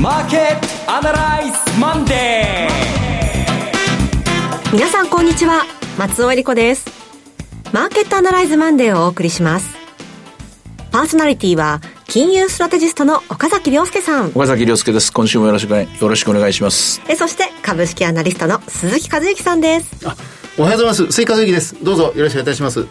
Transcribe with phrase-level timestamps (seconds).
[0.00, 2.72] マーケットアナライズマンデー。
[4.72, 5.64] 皆さんこんにちは。
[5.98, 6.86] 松尾英里子です。
[7.70, 9.76] マーケットアナライズマンデーをお送りします。
[10.90, 14.28] パーソナリティは金融ストラテジストの岡崎良介さん。
[14.28, 15.12] 岡崎良介です。
[15.12, 17.02] 今週もよろしくよろしくお願いします。
[17.06, 20.06] えそして株式アナリストの鈴木一之さんです。
[20.06, 20.18] おはよ
[20.56, 21.12] うございます。
[21.12, 21.76] 鈴木一之です。
[21.84, 22.86] どうぞよろしくお願いいたします。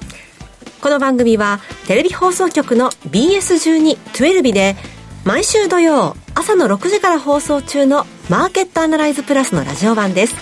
[0.80, 4.76] この番組はテレビ放送局の BS12-12 で
[5.26, 10.36] 毎週土曜朝の6時から放送中のマーケットアナライズプラスのラジオ版です。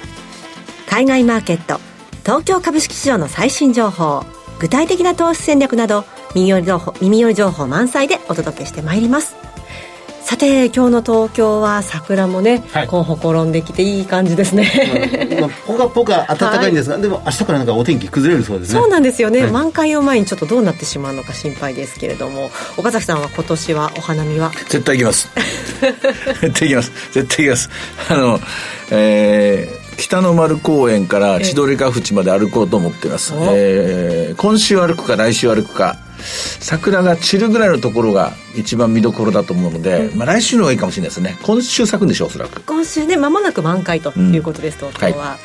[0.88, 1.80] 海外マーケット
[2.24, 4.24] 東京株式市場の最新情報
[4.60, 9.36] 具体的な投資戦略など耳寄り情報耳寄り情報満載でお届けしてまいります。
[10.28, 18.80] さて今日の東京は桜もね、はい、こうほころんできていい感じですね、まあ、ポカポカ暖かいんですが、はい、でも明日からなんかお天気崩れるそうですね。
[18.82, 24.52] そうなんですよね、はい、満開を前にちょっとどうなってしまうのか心配ですけれども岡崎さんは今年はお花見は？
[24.68, 25.30] 絶対行きます。
[26.42, 26.92] 絶対行きます。
[27.14, 27.70] 絶対行きます。
[28.10, 28.40] あの
[28.92, 35.98] えー北の丸公園から千鳥ヶ淵まで歩こうと思っています、えー、今週歩くか来週歩くか。
[36.60, 41.38] 桜が散るぐらいのところが一番見どころだと思うので、うん、まあ、来週の方がいいかもしれないですね。
[41.44, 42.62] 今週咲くんでしょうおそらく。
[42.64, 45.40] 今週ね間もなく満開ということです、うん、東京は、はい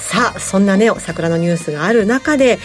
[0.00, 2.58] さあそんなね桜のニュースがある中で、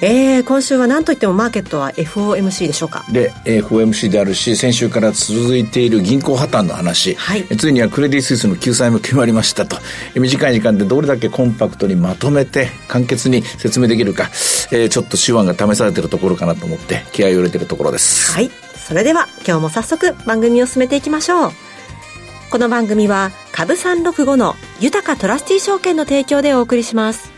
[0.00, 3.04] えー、今週は何といってもマーケットは FOMC でしょうか？
[3.10, 9.76] で FOMC であるし先週から続いている銀行破綻の話、はい、ついにはクレディ・スイスの救済も決まりましたと。
[10.14, 14.24] 短い時間でどれだけコンパクトにまとめて簡潔に説明できるか、
[14.70, 18.32] えー、ちょっと手腕が試されているところかなと思って気合を入れているところです。
[18.32, 18.50] はい。
[18.76, 21.52] それでは今日も早速番組を進めていきましょう
[22.52, 27.32] この番組は株三六五の豊かトラスティ証券の提供でお送りします。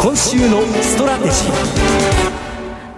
[0.00, 1.91] 今週のストラテジー。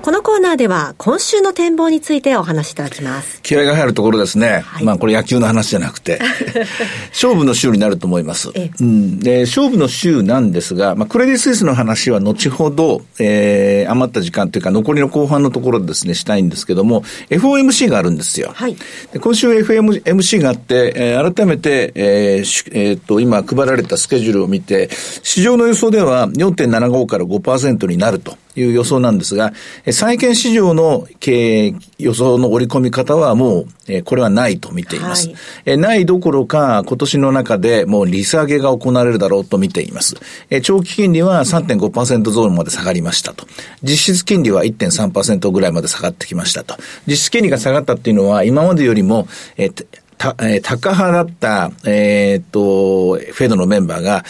[0.04, 3.40] このコーナーでは今週の展望についてお話しいただきます。
[3.40, 4.58] 気合が入るところですね。
[4.58, 6.20] はい、まあこれ野球の話じゃなくて、
[7.08, 8.50] 勝負の週になると思います。
[8.50, 18.52] うん、で勝負の週なんですが、まあクレディ・スイスの話は後ほど、えー、余った時間というか残りの後半のところでですね、したいんですけども、FOMC があるんですよ。
[18.54, 18.76] はい、
[19.10, 24.90] で今週 FOMC があって、えー、改めて、えーえー、っと、今配られたスケジュールを見て、
[25.22, 28.36] 市場の予想では4.75から5%になると。
[28.56, 29.52] いう予想なんですが、
[29.90, 35.28] 債券市場の経営予想の織り込み方はもう、えこれはないと見ています。
[35.28, 40.16] はい、えないどころか、今年の中でもう利下げが行われるだろうと見ています。
[40.50, 43.46] え長期金利は3.5%ゾーンまで下がりましたと。
[43.82, 46.76] 実質金利は1.3%ぐらいまで下がってきましたと。
[47.06, 49.70] 実質金利が下がったっていうのは、今までよりも、え
[50.16, 54.24] た、えー、高派だった、えー、っと、フェドのメンバーが、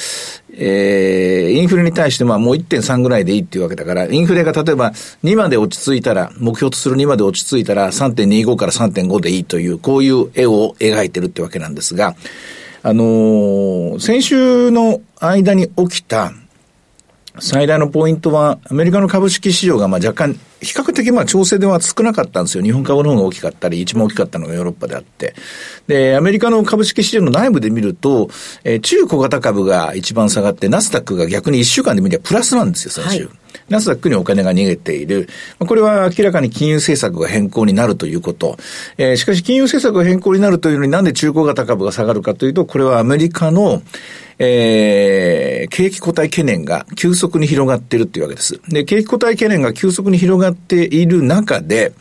[0.57, 4.93] えー、インフレに対してまあもう1.3ぐらいでいいっていうわけだから、インフレが例えば
[5.23, 12.15] 2まで落ち着いたら、目標とする2まで落ち着いたら3.25から3.5でいいという、こういう絵を描いてるってわけなんですが、
[12.83, 16.33] あのー、先週の間に起きた
[17.39, 22.65] 最大のポイントは、アメリカの株式市場がまあ若干比較的まあ調整では少なかったんですよ。
[22.65, 25.35] 日本株の方が大きかったり、一番大きかったのがヨーロッパであって。
[25.87, 28.29] で、アメリカの株式市場の内部で見ると、
[28.65, 33.27] えー、中小型株が一番下がって、ナスダックが逆に1週間で見ればプラスなんですよ、先週。
[33.27, 33.35] はい、
[33.69, 35.29] ナスダックにお金が逃げている。
[35.59, 38.57] これは明らかに金融政策が変更になるということ。
[38.99, 43.83] えー、しかし金融政策が変更になるというのになんで中小型株が下がるかというと、これはアメリカの、
[44.39, 48.61] えー、景気後退懸念が急速に広がっているというわけです。
[48.69, 51.93] で、景気後退懸念が急速に広がっている中で、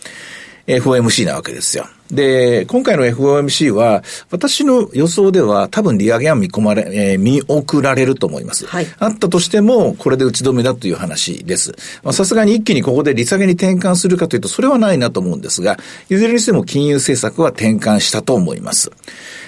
[0.68, 1.86] FOMC なわけですよ。
[2.14, 8.68] で、今回の FOMC は、私の予想では多分利上げは見込まれ、えー、見送られると思います。
[8.68, 8.88] はい。
[9.00, 11.74] あったとしても、これで打ち止めだという話です。
[12.04, 15.78] まあ、さすがに一気にここで利下げに転換するかというと、それはないなと思うんですが、
[16.10, 18.92] いずれにしても金融政策は転換したと思います。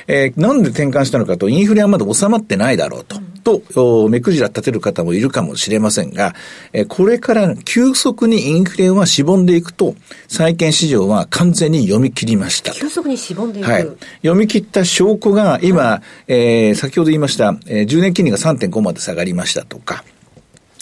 [0.08, 3.20] えー、なんで転換したのかと、インフレはまだ収まってないだろうと。
[3.46, 6.34] と、目くじら立てる方もいるかもしれませんが、
[6.74, 9.96] えこれから急速にインフレはしぼんでいくと、
[10.28, 13.70] 債券市場は完全に読み切りました急速にしぼんでいく。
[13.70, 13.88] はい。
[14.22, 20.04] 読み切った証拠が今、はい、えー、先ほど言いました、えー、10年金利が3.5まで下がりましたとか、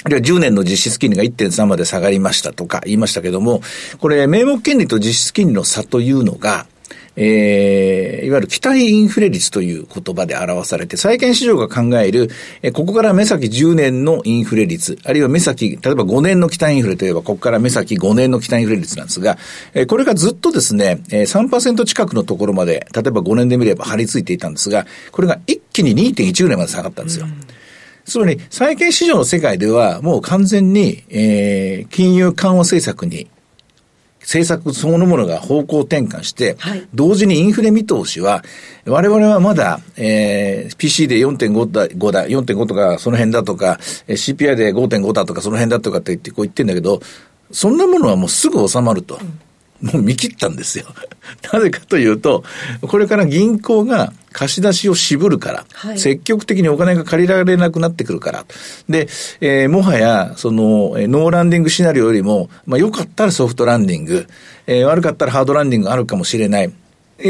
[0.05, 3.61] あるいは10年の実質金利が1.3まで下がりましたとか言いましたけども、
[3.99, 6.67] これ、名目金利と実質金利の差というのが、
[7.15, 12.29] えー、いわゆる期待インフレ率という言葉で表されて、債券市場が考える、
[12.61, 19.37] えー、ここから目先10年のインフレ率、あるいは目先、例えば5年の期待インフレといえば、ここから目先5年の期待インフレ率なんですが、
[19.73, 27.27] えー、これがずっとですね、えー、3%近くのところまで、例えば5年で見れば張り付いていたんですが、これが一気に2.1ぐらいまで下がったんですよ。
[28.05, 33.27] つまり、債券市場の世界では、もう完全に、えー、金融緩和政策に
[34.23, 38.43] 政策そのものが方向転換して、はい、同時にインフレ見通しは、
[38.85, 43.77] 我々はまだ、えー、PC で4.5だ、5だ、4.5とかその辺だとか、
[44.07, 47.01] CPI で5.5だとかその辺だとかって言ってこう言ってんだけど、
[47.51, 49.19] そんなものはもうすぐ収まると。
[49.21, 49.39] うん
[49.83, 50.85] もう見切ったんですよ。
[51.51, 52.43] なぜかというと、
[52.81, 58.45] これから銀行が貸し出しを渋るから、はい、積極的にお金が借りられなくなってくるから。
[58.87, 59.07] で、
[59.41, 64.25] えー、もはや、その、ノーランディングシナリオよりも、まあ良かったらソフトランディング、
[64.67, 66.71] えー、悪かったらハードランディングあるかもしれない。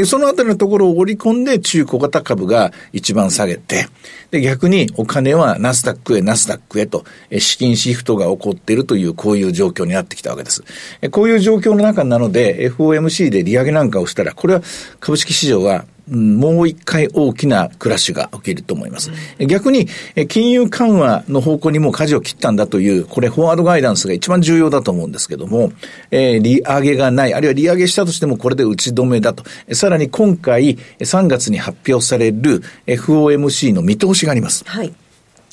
[0.06, 3.86] そのあたりのところを織り込んで中小型株が一番下げて、
[4.30, 7.04] で、逆にお金はナスダックへナスダックへと、
[7.38, 10.64] 資金シフトが起こっているという、こういう状況になってきたわけです。
[11.10, 14.62] こういう状況の中なので、FOMC で利上げなんかをしたら、これは
[15.00, 19.10] 株式市場はもう一回大きなクラッシュが起きると思います。
[19.38, 19.88] うん、逆に、
[20.28, 25.72] 金融緩和の方向にも舵を切ったんだという、これ、フォワードガイダンスが一番重要だと思うんですけども、
[26.10, 29.44] えー、利上げがない、あるいは利上げしたとしてもこれで打ち止めだと。
[29.74, 34.64] さらに今回、3月に発表される FOMC の見通しがあります。
[34.66, 34.92] はい。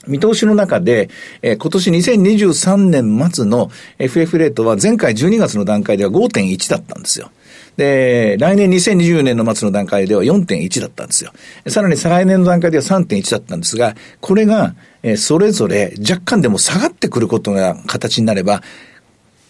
[0.07, 1.09] 見通しの中で、
[1.41, 3.69] えー、今年2023年末の
[3.99, 7.29] FF レートは前回12月の段階では5.1だったんですよ。
[7.77, 11.31] で、来年2020年の末の段階では4.1だったんですよ。
[11.67, 18.61] さらに再来年の段階では3.1だったんですが、これが、えそれぞれ若干でも下がってくることが形になれば、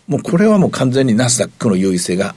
[0.08, 2.36] もうこれはもう完全にナスダックの優位性が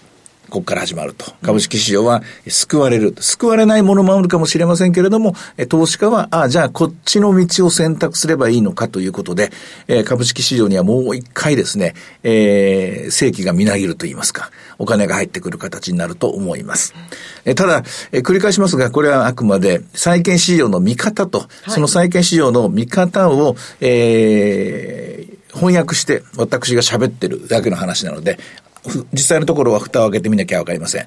[0.55, 1.33] ここから始まると。
[1.43, 3.13] 株式市場は救われる。
[3.19, 5.35] 救われないものもあるかもしれませんけれども、
[5.69, 9.51] 投資家は、ああ、じゃあこっちの道を選択すればいいのかということで、
[9.89, 16.95] え株式市場にはもう一回ですね、えー、正規がみなぎると言いますか、お金が入ってくる形になると思います。
[17.45, 28.39] えただ、え繰り返しますが、これはあくまで債券市場の見方と、その債券市場の見方を、えー、翻訳して私が喋ってるだけの話なので、
[29.13, 31.07] 実際のところは蓋を開けてみなきゃわかりません。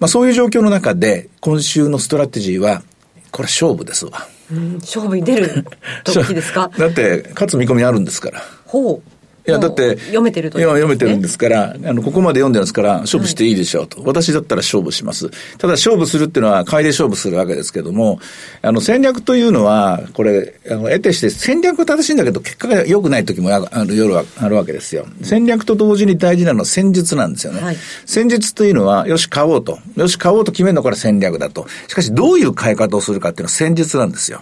[0.00, 2.82] まあそういう状況の中で、今週のストラテジーは、
[3.30, 4.26] これ勝負ですわ。
[4.50, 5.64] うん、勝負に出る
[6.04, 6.70] 時ですか？
[6.78, 8.42] だって、勝つ見込みあるんですから。
[8.66, 9.02] ほう。
[9.46, 13.98] いや、だって、読めてるとい、ね、読めてるんですから、あの、ここまで読んでるんですから、勝負していいでしょうと。
[13.98, 15.28] はい、私だったら勝負します。
[15.58, 18.20] ただ、勝負するっていうのは、買いで勝負するわけですけども、
[18.62, 25.06] あの、戦略というのは、これ、あの、得てして、戦略は正しいんだけど、結果が良くない時もある、夜はあるわけですよ。
[25.20, 27.60] 戦略と同時に大事なのは戦術なんですよね。
[27.60, 27.76] はい、
[28.06, 29.78] 戦術というのは、よし、買おうと。
[29.96, 31.66] よし、買おうと決めるのはこれ戦略だと。
[31.88, 34.40] しかし、どういう買い方をするかっていうのは戦術なんですよ。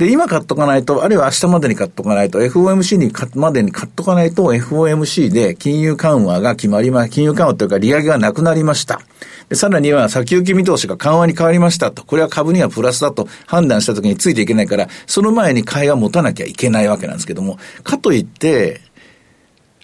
[0.00, 9.02] で、今買っとかないと、あるいは明日までに買っとかないと、FOMC にまでに買っとかないと、FOMC で金融緩和が決まりま、金融緩和というか利上げがなくなりました。
[9.50, 12.02] で、さらには先行き見通しが緩和に変わりましたと。
[12.02, 18.80] これは株にはプラスだと判断した時についていけないから、その前に買いが持たなきゃいけないわけなんですけども、かといって、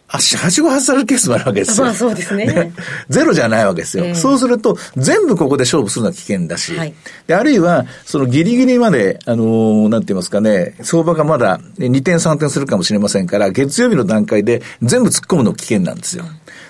[0.09, 1.87] 足、はしご外されるケースもあるわけですよ。
[1.87, 2.73] まあそうですね。
[3.09, 4.05] ゼロじゃないわけですよ。
[4.05, 6.95] えー、そうすると、全部ここで勝負するのは危険だし、はい、
[7.27, 16.25] であるいは、そのギリギリまで、あのー、なんて言いますかね、相場がまだ2点3点するかもしれませんから、月曜日の段階で全部突っ込むの危険なんですよ。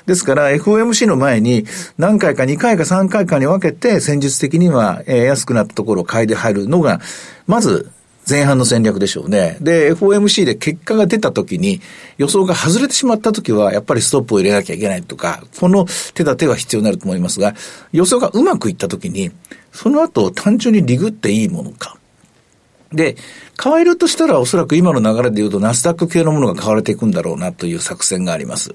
[0.06, 1.66] ですから FOMC の前に
[1.98, 7.00] 何回か2回か3回かに分けて戦術的には安くなったところを買いで入るのが、
[7.46, 7.90] まず
[8.28, 9.56] 前半の戦略でしょうね。
[9.60, 11.80] で、FOMC で結果が出た時に、
[12.18, 17.54] 予想が外れてしまった時は、やっぱりストップを入れなきゃいけないとか、この手立ては必要になると思いますが、
[17.92, 19.30] 予想がうまくいった時に、
[19.72, 21.96] その後単純にリグっていいものか。
[22.92, 23.16] で、
[23.62, 28.74] 変えるとしたらおそらく今の流れで言うとナスダック系のものが買われていくんだろうなという作戦があります。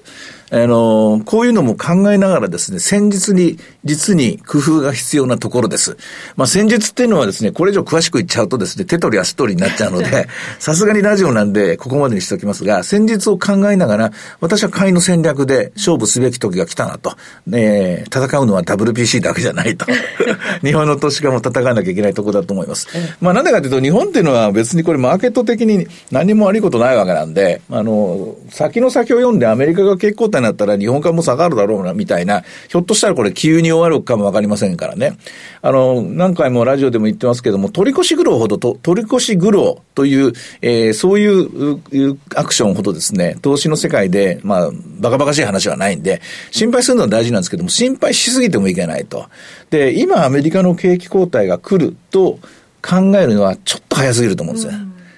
[0.54, 5.96] あの、こういうのも考えながらですね、戦術に、実に工夫が必要なところです。
[6.36, 10.28] まあ、戦術っていうのはですね、これ以上詳しく言っちゃうとですね、手取り足取りになっちゃうので、
[10.60, 17.14] さすがにラジオなんで、ここまでにしておきますが、戦術を考えながら、私は買いの戦略で勝負すべき時が来たなと。
[17.46, 19.86] ね、戦うのは WPC だけじゃないと。
[20.62, 22.88] 日本の投資家も戦わなきゃいけないところだと思います。
[23.22, 35.16] まあ、なんでかというと、日本っていうのは別にこれマーケット的に何も悪いことないわけなんで、あの、先の先を読んでアメリカが結構なったら日本株も下がるだろうな、みたいな、ひょっとしたらこれ急に終わるかもわかりませんからね。
[35.62, 49.26] あの、何回もラジオでも言ってますけども、取り越し苦労ほどと、取り越し苦労という、えー、そういうアクションほどですね、投資の世界で、まあ、バカバカしい話はないんで、心配するのは大事なんですけども、心配しすぎてもいけないと。
[49.70, 52.38] で、今アメリカの景気後退が来ると
[52.82, 54.72] 考えるのはちょっと早すぎると思うんですよ。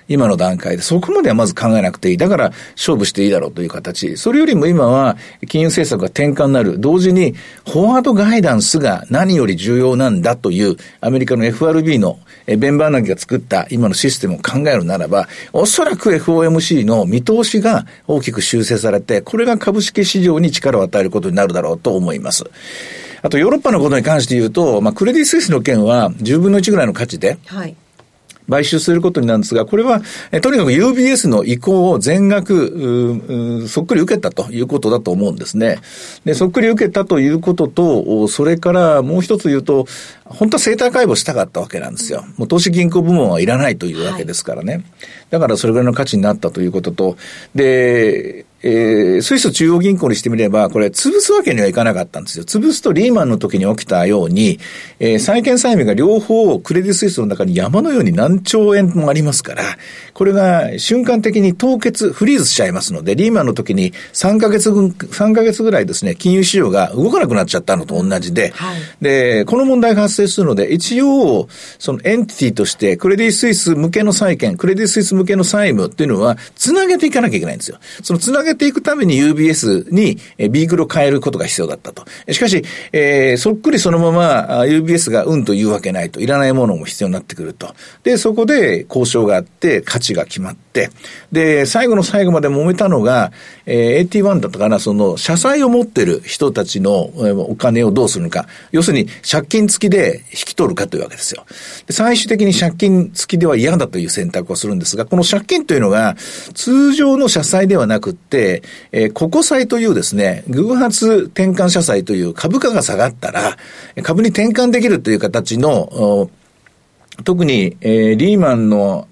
[0.09, 0.83] 今の段階で。
[0.83, 2.17] そこまではまず考えなくていい。
[2.17, 4.17] だから勝負していいだろうという形。
[4.17, 5.17] それよりも今は
[5.49, 6.79] 金融政策が転換になる。
[6.79, 7.33] 同時に
[7.65, 22.45] フォワードガイダンスが何より重要なんだというアメリカの FRB のベンバーナギが作った今のシステムを考えるならば、おそらく FOMC の見通しが大きく修正されて、これが株式市場に力を与えることになるだろうと思います。
[23.25, 27.75] あとヨーロッパのことに関して言うと、まあ、クレディ・スイスの件は10分の1ぐらいの価値で、はい
[28.47, 35.79] 買収することになるんですが、これは、えとにかく UBS の意向を全額、そっくり受けたということだと思うんですね。
[36.27, 39.87] で、そっくり受けたということと、それからもう一つ言うと、
[40.25, 42.25] 本当は生態解剖したかったわけなんですよ。
[42.37, 44.73] もう投資銀行部門はいらないというわけですからね。
[44.75, 44.85] はい、
[45.31, 47.17] だからそれぐらいの価値になったということと、
[47.55, 52.47] で、えー、スイス中央銀行にしてみれば、これ、潰すわけにはいかなかったんですよ。
[52.47, 54.59] 潰すとリーマンの時に起きたように、
[55.01, 59.63] えー、債券債務が両方クレディスイスの中に山のように何兆円もありますから、
[60.15, 77.79] これが瞬間的に凍結、フリーズしちゃいますので、リーマンの時に3ヶ月分、3ヶ月ぐらいですね、金融市場が動かなくなっちゃったのと同じで、はい、で、この問題が発生するので、一応、そのエンティティとして、クレディスイス向けの債券、クレディスイス向けの債務っていうのは、つなげていかなきゃいけないんですよ。
[78.03, 80.19] そのつなげていくために UBS に
[80.51, 82.05] ビークルを変えることが必要だったと。
[82.33, 86.21] しかし、えー、そっくりそのまま UBS がうんと言うわけないと。
[86.21, 87.75] いらないものも必要になってくると。
[88.03, 90.64] で、そこで交渉があって、価値が決まって、
[91.33, 93.33] で、最後の最後まで揉めたのが、
[93.65, 98.47] えー、AT1 だったかな、その、社債を持ってる人たちのお金をどうするのか。
[98.73, 101.45] 要するに、借金付きで引き取るかというわけですよ。
[101.87, 106.17] で最終的に借金付きでは嫌だという選択をするんですが、この借金というのが、
[106.55, 108.63] 通常の社債ではなくって、
[108.93, 113.57] えー、ココ債というですね、偶発転換社債という株価が下がったら、
[114.03, 116.29] 株に転換できるという形の、
[117.23, 119.07] 特に、えー、リーマンの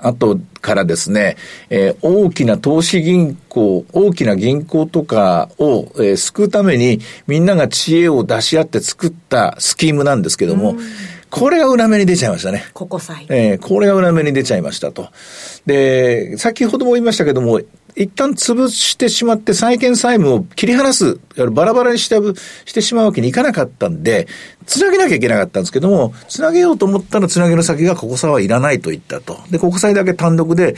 [0.00, 1.36] 後からですね、
[1.68, 10.76] えー、大きな投資銀行、大きな銀行とかを、えー、救うためにみんなが知恵を出し合って作ったスキームなんですけども、
[11.28, 12.64] これが裏目に出ちゃいましたね。
[12.72, 15.08] ここさえー、これが裏目に出ちゃいましたと。
[15.66, 17.60] で、先ほども言いましたけども、
[17.94, 21.18] 一旦潰してしまって債権債務を切り離す、
[21.50, 22.16] バラバラにして
[22.64, 24.28] してしまうわけにいかなかったんで、
[24.66, 29.38] つなげなきゃいけなかったんですけども、つなげようと思ったらつなげる先がここさはいらないと言ったと。
[29.50, 30.74] で、国債だけ単独で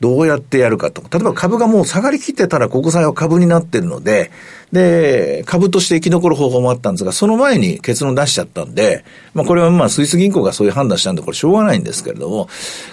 [0.00, 1.02] どうやってやるかと。
[1.02, 4.30] 例えば株がもう下がりきってたら国債は株になってるので、
[4.72, 12.48] で、株として生き残る方法もあったんですが、その前に結論出しちゃったんで、まあこれはまあスイス銀行がそういう判断したんで、これしょうがないんですけれども、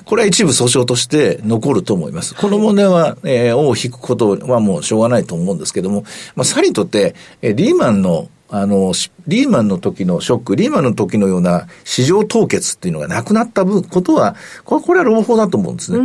[0.05, 2.33] これは一部訴訟として残ると思います。
[2.35, 8.93] この問題は、えー、を引くことはもうしょうがないと思うんですけども、まあさりとって、えー、リーマンのあの、
[9.27, 15.99] リーマンの時のショック、リーマンの時のような市場凍結っていうのがなくなったことは、これこれは朗報だと思うんですね。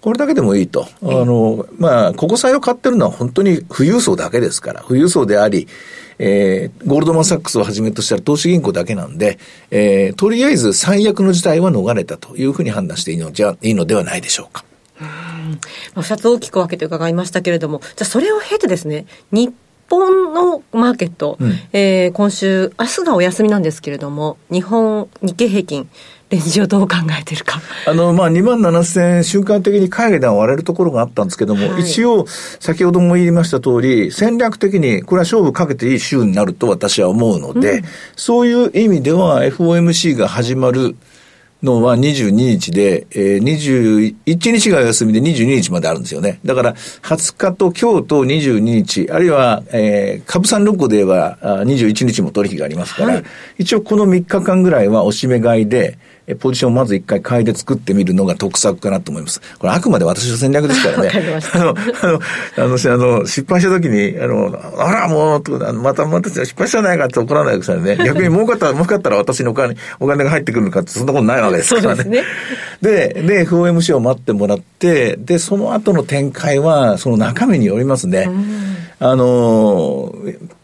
[0.00, 0.86] これだけでもいいと。
[1.02, 5.66] あの、まあ、国債を買ってるのは本当に富裕層だけですから、富裕層であり、
[6.18, 9.38] えー、ゴールドマンサックスをはじめとしたら投資銀行だけなんで、
[9.70, 14.64] えー、とりあえず最悪の事態は逃れたというふうに判断していいのじゃ、いいのではないでしょうか。
[15.00, 15.06] うん。
[15.06, 19.52] まあ、二つ大きく分けて伺いましたけれども、じゃあそれを経てですね、日
[19.88, 25.88] 本のマーケット、うん、えー、今週、明日がお休みなんですけれども、日本、日経平均、
[26.30, 27.60] レンジをどう考えてるか。
[27.86, 37.84] あの、まあ、2万7000円瞬間的に海外では割れるところがあったんですけども、はい、一応、先ほども言いました通り、戦略的に、これは勝負かけていい週になると私は思うので、うん、
[38.16, 40.96] そういう意味では FOMC が始まる、
[41.64, 46.38] のは22日で、えー、21日が休みで22日まであるんですよね。
[46.44, 53.24] だから、20日と今日と22日、あるいは、えー、株三六個では21日も取引がありますから、はい、
[53.58, 55.98] 一応この3日間ぐらいはおしめ買いで、
[56.40, 59.42] ポジションをまず一回買いで作ってみるのが得策かなと思います。
[59.58, 61.10] これあくまで私の戦略ですからね。
[61.52, 61.74] あの、
[62.56, 67.96] あの、あの、失敗した時に、あの、あら、もう、またまた失敗したないかって怒らないでくださいね。
[67.96, 72.04] 逆に儲かったら、儲かったら私のお金、お金が入ってくるのかってそんなことないわけですからね。
[72.04, 72.22] ね
[72.80, 78.28] で、で、FOMC を待ってもらって、で、その後の展開は、その中身によりますね。
[79.00, 80.14] あの、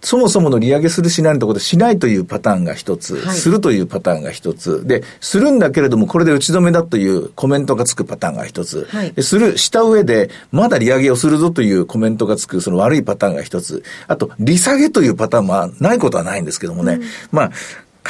[0.01, 17.03] そもそもの利上げするしないのところでしないというパターンが一つ、はい、するというパターンが一つ、で、するんだけれどもこれで打ち止めだというコメントがつくパターンが一つ、はい、する、した上で、まだ利上げをするぞというコメントがつくその悪いパターンが一つ、あと、利下げというパターンはないことはないんですけどもね、うん、
[17.33, 17.53] まあ、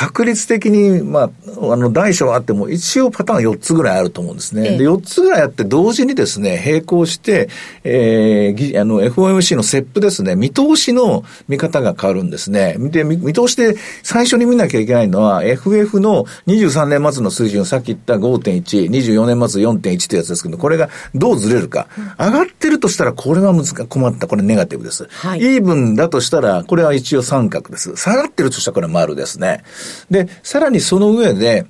[0.01, 1.31] 確率的に、まあ、
[1.61, 4.71] あの、大小あっても、一応パターン4つぐらいあると思うんですね。
[4.71, 7.51] ええ、で、4つぐらいあって、同時にですね、並行して、
[7.85, 12.77] えー、あの、FOMC のセップですね、見通しの見方が変わるんですね。
[12.79, 21.89] で、見通しで最初に見なきゃいけないのは、FF の23年末の水準、さっき言った5.1、24年末4.1というやつですけど、これがどうずれるか。
[22.19, 24.29] 上がってるとしたら、これは難困った。
[24.29, 25.09] これネガティブです。
[25.11, 27.95] はい、イーブンだとしたら、これは一応三角です。
[27.97, 29.63] 下がってるとしたら、これは丸ですね。
[30.11, 31.67] で、さらにその上で、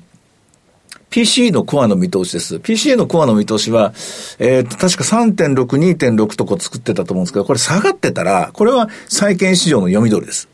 [1.10, 2.60] PC のコアの見通しです。
[2.60, 3.92] PC のコアの見通しは、
[4.38, 10.48] えっー、確か3.6、2.6とこ作ってたと思うんですけど、これ下がってたら、これは債券市場の読み通りです。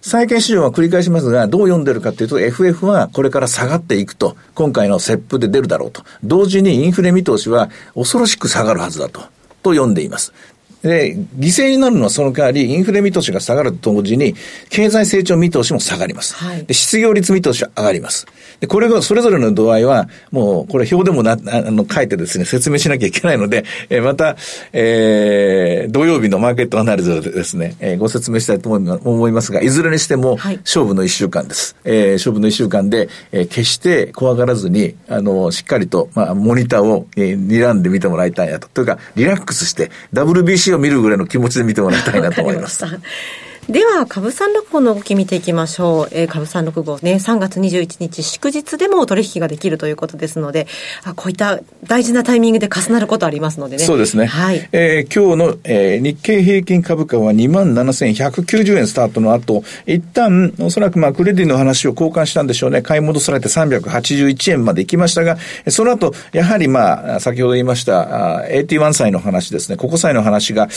[0.00, 6.02] 債券市場は繰り返しますが、どう読んでるかというと、FF はこれから下がっていくと、今回のセップで出るだろうと。
[6.22, 9.20] 同時にインフレ見通しは恐ろしく下がるはずだと、
[9.62, 10.32] と読んでいます。
[10.82, 14.34] で、犠牲になるのはその代わり、インフレ見通しが下がると同時に、
[14.70, 16.34] 経済成長見通しも下がります。
[16.34, 18.26] はい、で、失業率見通しは上がります。
[18.60, 21.36] で、これが、それぞれの度合いは、もう、これ表でもな、あ
[21.70, 24.36] の、書いてですね、説明しなきゃいけないので、えー、また、
[24.72, 31.76] えー、土曜日のマーケットアナリズでですね、えー、ご説明したいと思いますが、いずれにしても、勝負の一週間です。
[31.84, 38.68] はい、えー、勝負の一週間で、えー、決して怖がらずに、あの、しっかりと、まあ、モニターを、えー、睨んで見てもらいたいなと。
[38.68, 42.84] というか、リラックスして、WBC を見るぐらいの気持ちで見てもらいたいなと思います。
[43.68, 46.08] では、株三六五の動き見ていきましょう。
[46.12, 50.66] えー、株三六五ね、3月21日祝日でも取引ができるということですので、
[51.04, 53.84] あこういった大事なタイミングで重なることありますのでね。
[53.84, 54.24] そうですね。
[54.24, 54.66] はい。
[54.72, 62.80] えー、今日の、えー、日経平均株価は27,190円スタートの後、一旦、おそらくまあ、クレディの話を交換したんでしょうね。
[62.80, 65.36] 買い戻されて381円まで行きましたが、
[65.68, 69.76] その後、やはりまあ、先ほど言いました、81歳の話ですね。
[69.76, 70.68] ここ歳の話が、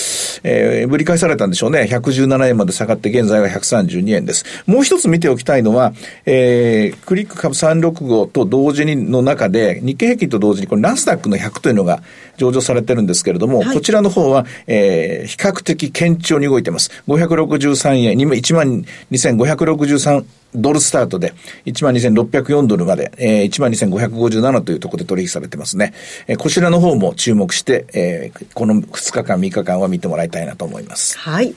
[0.43, 1.87] えー、ぶり返されたんでしょうね。
[1.89, 4.45] 117円まで下がって現在は132円です。
[4.65, 5.93] もう一つ見ておきたいのは、
[6.25, 12.01] えー、クリック株365と同時にの中で、日経平均と同時にこれナスダックの100というのが
[12.37, 16.91] 上場されてるんですけれども、はい、こちらの方は、えー、比較的堅調に動いてます。
[17.07, 21.33] 563円、1万2563ドルスタートで
[21.65, 25.93] 12,604ドルまで、えー、12,557というところで取引されてますね。
[26.27, 31.17] えー、こちらの方も注目して、えー、この2日間、3日間は見てもらいたいなと思います。
[31.17, 31.55] はい。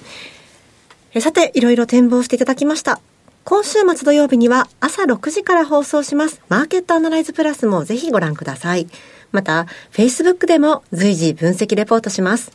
[1.20, 3.00] さて、いろいろ展望していただきました。
[3.44, 8.88] 今週末土曜日には朝6時から放送しますマーケットアナライズプラスもぜひご覧ください。
[9.32, 12.52] また、Facebook でも随時分析レポートします。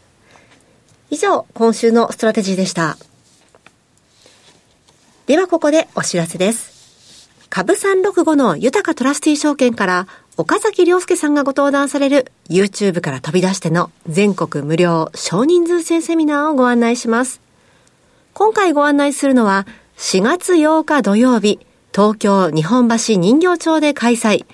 [1.11, 2.97] 以上、今週のストラテジーでした。
[5.27, 7.29] ではここでお知らせです。
[7.49, 10.07] 株365の豊かトラスティー証券から
[10.37, 17.41] 岡崎良介さんがご登壇される YouTube から飛び出しての全国無料少人数制セミナーをご案内します。
[18.33, 19.65] 今回ご案内するのは、
[19.97, 21.59] 4月8日土曜日、
[21.93, 24.45] 東京日本橋人形町で開催、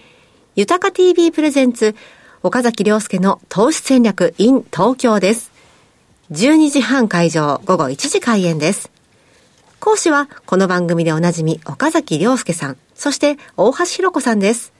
[0.55, 1.95] 豊か TV プレゼンツ、
[2.41, 5.51] 岡崎良介の投資戦略 in 東京です。
[6.31, 8.89] 12時半会場、午後1時開演です。
[9.79, 14.73] 講師は、この番組でおなじみ、岡崎良介さん、そして大橋弘子さんです。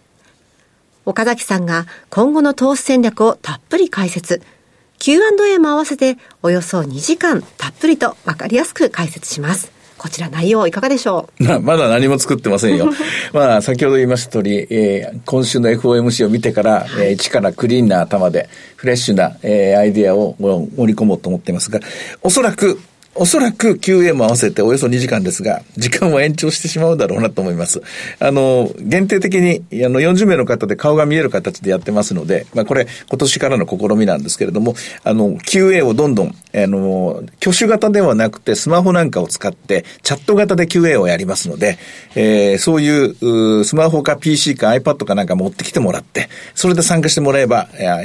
[1.06, 4.42] 岡崎さんが今後の投資戦略をたっぷり解説、
[5.00, 9.72] Q&A も合わせておよそ2時間たっぷりとわかりやすく解説します。
[9.98, 11.44] こちら内容いかがでしょう？
[11.46, 12.92] ままだ何も作ってませんよ。
[13.34, 21.80] まあ先ほど言いました通り、えー、今週の FOMC を見てから、えー、一からクリーンな頭でフレッシュな、えー、アイディアを盛り込もうと思っていますが、
[22.22, 22.80] おそらく
[23.18, 27.82] おそらく QA も合わせておよそ2時間ですが、時間は延長してしまうだろうなと思います。
[28.20, 34.76] あの、限定的に、あの、40名の方で顔が見える形でやってますので、まあ、これ、今年からの試みなんですけれども、
[35.06, 41.78] あの、QA をどんどん、あの、挙手型ではなくて、スマホなんかを使って、チャット型で QA をやりますので、
[42.16, 48.02] えー、そういう、スマホか PC か iPad かなんか持ってきてもらって、それで参加してもらえば、いや、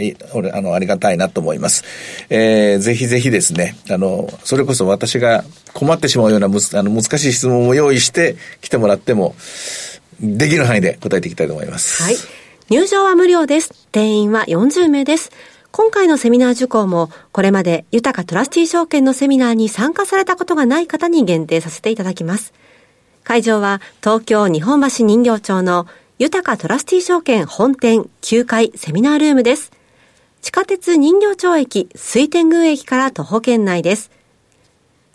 [0.53, 1.83] あの、ありがたいなと思います。
[2.29, 9.35] えー、ぜひぜひですね、あの、それこそ私私が困ってしまうようなむあの難しい質問を用意して来てもらっても、
[10.21, 12.03] できる範囲で答えていきたいと思います。
[12.03, 12.17] はい。
[12.69, 13.73] 入場は無料です。
[13.93, 15.31] 定員は40名です。
[15.73, 22.53] 今回のセミナー受講も、これまで豊かトラスティ証券のセミナーに参加されたことがない方に限定させていただきます。
[23.25, 25.87] 会場は東京日本橋人形町の
[26.19, 29.73] 豊かトラスティ証券本店9階セミナールームです。
[30.43, 34.11] 地下鉄人形町駅水天宮駅から徒歩圏内です。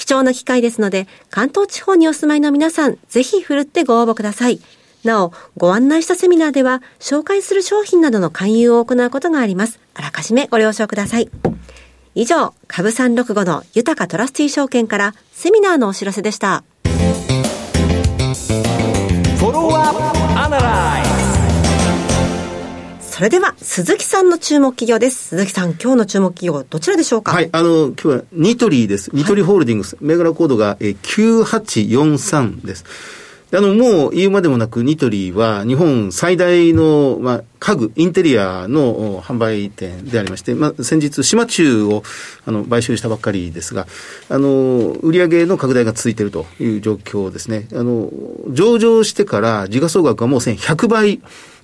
[0.00, 4.58] 貴重な機会ですので、関東地方にお住まいの皆さん、ぜひ振るってご応募ください。
[5.04, 9.78] なお、ご案内したセミナーでは、紹介する商品などの勧誘を行うことがあります。
[9.92, 11.28] あらかじめご了承ください。
[12.14, 16.64] 以上、株365の豊かトラスティー証券からセミナーのお知らせでした。
[16.82, 21.19] フォロワーアナライズ
[23.20, 25.36] それでは、鈴木さんの注目企業です。
[25.36, 27.32] 鈴木さん、今日の注目企業、どちらでしょうか？
[27.32, 29.10] はい、あの、今日はニトリです。
[29.12, 29.96] ニトリホールディングス。
[29.96, 32.86] はい、銘柄コードがえ9843です。
[33.52, 42.02] あの、もう言うまでもなく、ニトリは日本最大の、まあ、家具、インテリアの販売店でありまして、まあ、先日、島中を、
[42.46, 43.86] あの、買収したばっかりですが、
[44.30, 47.68] あの、売上の拡大が続いているという状況ですね。
[47.74, 48.08] あの、
[48.48, 51.20] 上場してから時価総額はもう1100倍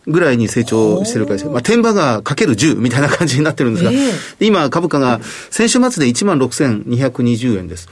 [0.07, 1.47] ぐらいに成長してる会社。
[1.47, 7.88] まあ、天馬がかける10みたいな感じになってるんですが、えー、今株価が先週末で1万6220円です。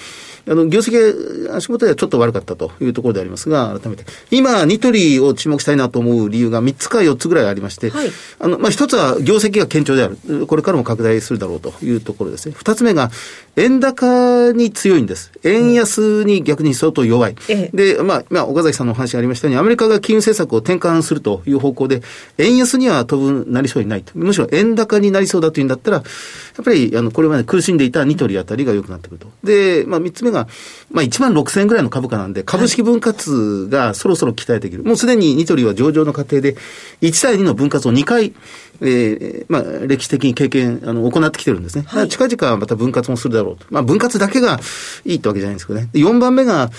[0.46, 4.04] あの、業績足元ではちょっと悪かったというところでありますが、改めて。
[4.30, 10.46] 今、ニトリを注目したいなと思う理由が3つか4つぐらいありまして、はい、あの、まあ、1つは業績が堅調である。
[10.46, 12.54] これからも拡大するだろうというところですね。
[12.58, 13.10] 2つ目が、
[13.56, 15.32] 円高に強いんです。
[15.44, 17.36] 円安に逆に相当弱い。
[17.48, 22.02] うん、で、まあ、まあ、岡崎さんのお話がありましたように、アメリカが金融政策を転換するという方向で、
[22.38, 24.12] 円安には飛ぶなりそうにないと。
[24.14, 29.28] むしろ円高になりそうだというんだったら、やっぱり、あの、これまで苦しんでいたニトリあたりが良くなってくると。
[29.42, 30.48] で、まあ、3つ目が、
[30.90, 34.84] まあ、1万6000円ぐらいの株価なんで、株式分割がそろそろ期待できる。
[34.84, 36.56] もうすでにニトリは上場の過程で、
[37.00, 38.34] 1対2の分割を2回、
[38.80, 41.84] えー、まあ、歴史的に経験、あの、行ってきてるんですね。
[41.86, 43.66] はい、近々また分割もするだろうと。
[43.70, 44.58] まあ、分割だけが
[45.04, 45.88] いいってわけじゃないんですけどね。
[45.94, 46.70] 4番目が、やっ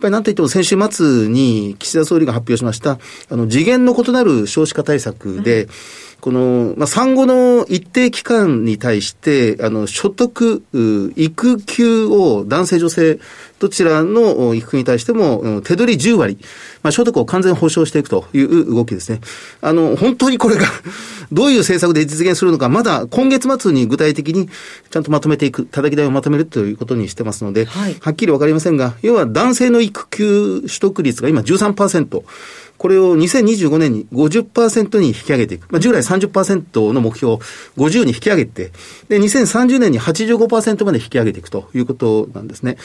[0.00, 2.98] ぱりなんといっても先週末に岸田総理が発表しました、
[3.30, 5.70] あの、次元の異なる少子化対策で、うん
[6.22, 10.62] この、まあ、産後の一定期間に対して、あの、所得、
[11.16, 13.18] 育休を男性女性、
[13.62, 16.36] どちらの育休に対しても、手取り10割、
[16.82, 19.20] まあ、所得を完全保障していくという動きですね。
[19.60, 20.66] あの、本当にこれが
[21.30, 24.48] どういう政策で実現するのか、まだ今月末に具体的に
[24.90, 32.22] ちゃんとまとめていく、叩き台をまとめるということにしてますので、はい、はっきりわかりませんが、要は男性の育休取得率が今13%、
[32.78, 35.68] これを2025年に50%に引き上げていく。
[35.70, 37.38] まあ、従来30%の目標を
[37.76, 38.72] 50に引き上げて、
[39.08, 42.78] で、2030年に85%まで引き上げていくということなんですね。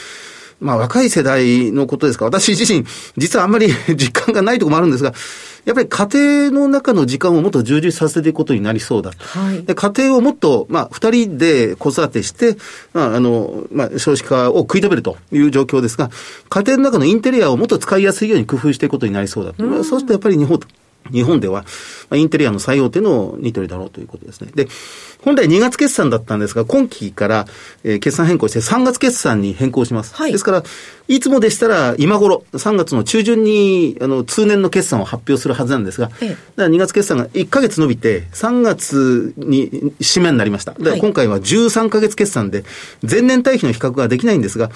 [0.60, 2.86] まあ若い世代のことですから、私自身、
[3.18, 5.14] 実はあんまり 実感がないところもあるんですが、
[5.66, 9.18] やっぱり家庭の中の時間をもっと充実させていくことになりそうだと。
[9.40, 12.58] はい、で家庭をもっと、まあ、二人で子育てして、
[12.94, 16.10] まあ、あの、まあ、少子化を食い止めるという状況ですが、
[16.50, 19.64] 家庭の中のインテリアをもっと使いやすいように工夫していくことになりそうだと。
[19.84, 20.60] そうするとやっぱり日本、
[21.12, 21.66] 日本では、
[22.14, 24.52] インテリアの最大手のニトリだろうということですね。
[24.54, 24.68] で、
[25.24, 27.48] 本来2月決算だったんですが、今期から、
[27.84, 30.16] えー、決算変更して3月決算に変更します。
[30.16, 30.64] はい、ですから、
[31.08, 40.74] いつもでしたら今頃、3月の中旬に、あの、通年の決算を発表するはずなんですが、ええ、だから2月決算が1ヶ月伸びて、3月に締めになりました。
[40.74, 42.64] で、今回は13ヶ月決算で、
[43.10, 44.70] 前年対比の比較ができないんですが、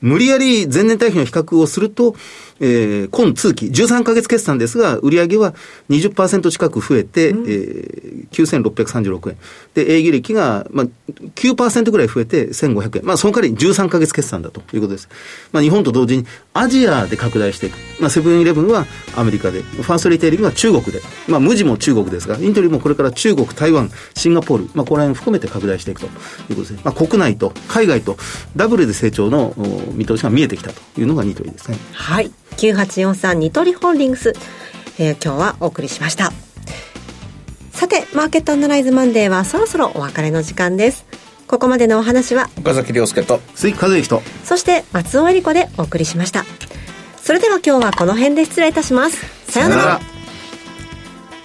[0.00, 2.14] 無理やり前年対比の比較をすると、
[2.60, 5.54] えー、今通期、13ヶ月決算ですが、売上は
[5.90, 9.36] 20%近く増えて、うん、えー、9636円。
[9.74, 10.86] で、営業利が、まあ、
[11.34, 13.06] 9%ぐらい増えて1500円。
[13.06, 15.08] まあ、その代わり13ヶ月決算だということです。
[15.52, 17.78] まあ、日本と同時にアジアで拡大していく。
[18.00, 18.86] まあ、セブンイレブンは
[19.16, 26.80] アメリカで、ファーストリテイリングは中国で、まあ、無地も中国ですが、イントリもこれから中国、台湾、シンガポール、まあ、ここら辺含めて拡大していくということですね。
[26.84, 28.16] まあ、国内と海外と
[28.56, 29.54] ダブルで成長の
[29.92, 31.78] 見通しが見えてきたというのがニトリですね。
[31.92, 32.30] はい。
[32.56, 34.32] 9843ニトリホールディングス、
[34.98, 36.32] えー、今日はお送りしました。
[37.72, 41.04] さてマーケットアナライズマンデーはそろそろお別れの時間です。
[41.46, 46.44] ここまでのお話は岡崎良介と鈴木一之とそして松尾英里子でお送りしました。
[47.22, 49.18] それでは今日はこの辺で失礼いたします。
[49.50, 50.00] さようなら。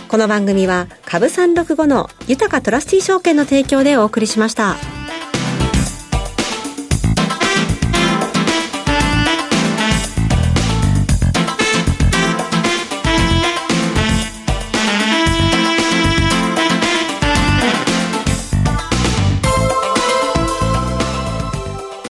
[0.07, 4.98] この番組は株365のゆたかトラスティ証券の提供でお送りしました。